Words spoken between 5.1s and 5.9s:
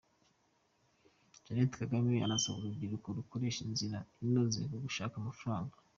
amafaranga